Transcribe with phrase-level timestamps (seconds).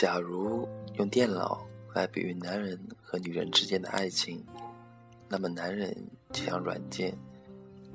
[0.00, 1.60] 假如用电脑
[1.94, 4.42] 来比喻男人和女人之间的爱情，
[5.28, 5.94] 那么男人
[6.32, 7.14] 就像软件，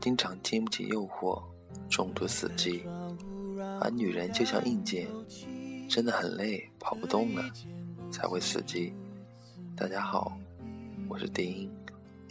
[0.00, 1.42] 经常经不起诱惑，
[1.90, 2.86] 中途死机；
[3.82, 5.06] 而女人就像硬件，
[5.90, 7.44] 真的很累，跑不动了
[8.10, 8.94] 才会死机。
[9.76, 10.32] 大家好，
[11.06, 11.70] 我是丁，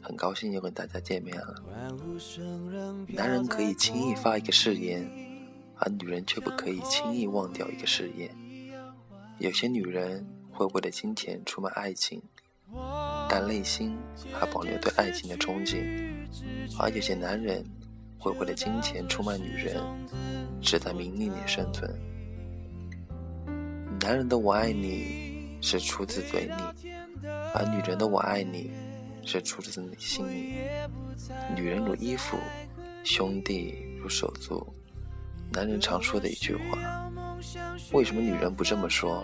[0.02, 1.64] 很高兴又跟大家见面了。
[3.08, 5.08] 男人可以轻易发一个誓言，
[5.76, 8.36] 而女人却不可以轻易忘掉一个誓言。
[9.40, 12.22] 有些女人会为了金钱出卖爱情，
[13.30, 13.98] 但内心
[14.34, 15.82] 还保留对爱情的憧憬；
[16.78, 17.66] 而有些男人
[18.18, 19.82] 会为了金钱出卖女人，
[20.62, 21.90] 只在名利里生存。
[24.02, 26.54] 男人的“我爱你”是出自嘴里，
[27.54, 28.72] 而女人的“我爱你”
[29.26, 30.56] 是出自你心里。
[31.56, 32.38] 女人如衣服，
[33.06, 34.66] 兄弟如手足。
[35.54, 37.09] 男人常说的一句话。
[37.94, 39.24] 为什么女人不这么说？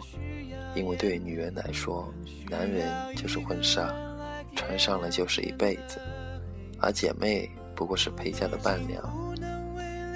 [0.76, 2.14] 因为对女人来说，
[2.50, 3.94] 男人就是婚纱，
[4.56, 6.00] 穿上了就是一辈子，
[6.80, 9.02] 而姐妹不过是陪嫁的伴娘。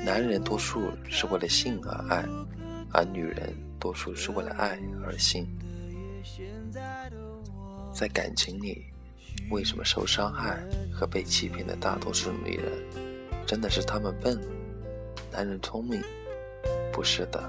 [0.05, 2.25] 男人多数是为了性而爱，
[2.91, 5.47] 而女人多数是为了爱而性。
[7.93, 8.85] 在感情里，
[9.51, 10.57] 为什么受伤害
[10.91, 12.71] 和被欺骗的大多数女人，
[13.45, 14.39] 真的是她们笨，
[15.31, 16.01] 男人聪明？
[16.91, 17.41] 不是的。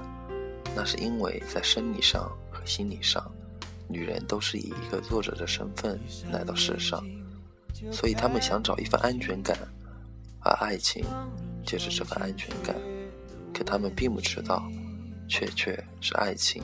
[0.75, 3.29] 那是因为在生理上和心理上，
[3.87, 5.99] 女人都是以一个弱者的身份
[6.31, 7.03] 来到世上，
[7.91, 9.57] 所以她们想找一份安全感，
[10.39, 11.03] 而爱情
[11.65, 12.75] 就是这份安全感。
[13.53, 14.63] 可她们并不知道，
[15.27, 16.63] 确确是爱情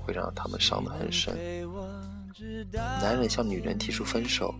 [0.00, 1.34] 会让他们伤得很深。
[3.00, 4.54] 男人向女人提出分手，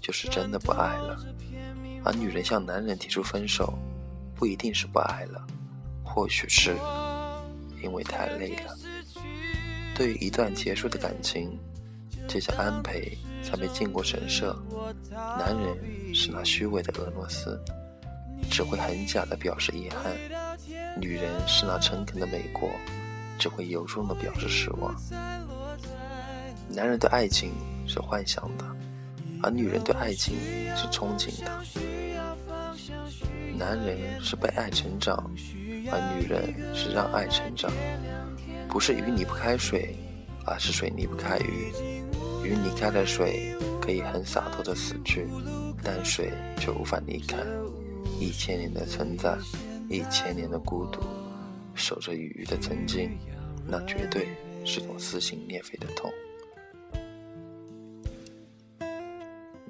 [0.00, 1.16] 就是真的不爱了；
[2.02, 3.78] 而女人向男人提出分手，
[4.34, 5.46] 不一定是不爱了，
[6.02, 6.74] 或许是。
[7.82, 8.74] 因为太累了。
[9.94, 11.58] 对于一段结束的感情，
[12.28, 14.56] 就像安培才没进过神社。
[15.12, 17.60] 男人是那虚伪的俄罗斯，
[18.50, 20.12] 只会很假的表示遗憾；
[21.00, 22.70] 女人是那诚恳的美国，
[23.38, 24.94] 只会由衷的表示失望。
[26.68, 27.52] 男人对爱情
[27.86, 28.64] 是幻想的，
[29.42, 30.36] 而女人对爱情
[30.76, 31.64] 是憧憬的。
[33.56, 35.28] 男人是被爱成长。
[35.90, 37.70] 而女人是让爱成长，
[38.68, 39.96] 不是鱼离不开水，
[40.44, 41.72] 而是水离不开鱼。
[42.44, 45.26] 鱼离开了水，可以很洒脱的死去，
[45.82, 47.36] 但水却无法离开。
[48.20, 49.36] 一千年的存在，
[49.88, 51.00] 一千年的孤独，
[51.74, 53.10] 守着鱼的曾经，
[53.66, 54.28] 那绝对
[54.64, 56.10] 是种撕心裂肺的痛。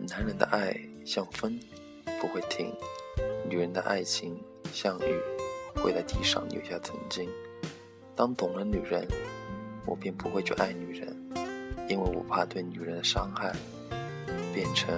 [0.08, 0.74] 男人的爱
[1.04, 1.58] 像风，
[2.20, 2.66] 不会停；
[3.48, 4.36] 女人的爱情
[4.72, 5.37] 像雨。
[5.78, 7.28] 会在地上留下曾经。
[8.14, 9.06] 当懂了女人，
[9.86, 11.16] 我便不会去爱女人，
[11.88, 13.52] 因为我怕对女人的伤害
[14.54, 14.88] 变成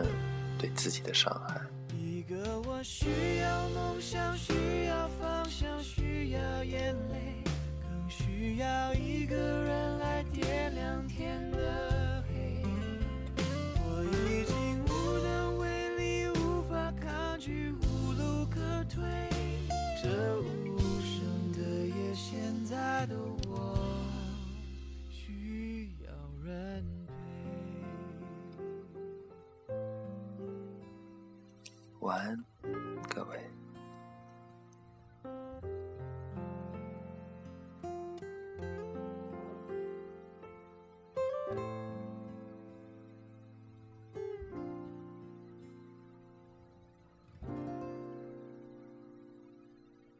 [0.58, 1.60] 对自己的伤害。
[1.94, 3.06] 一个我需
[3.40, 7.44] 要梦想，需要方向，需要眼泪，
[7.82, 9.09] 更需要一
[32.00, 32.44] 晚安
[33.14, 33.59] 各位。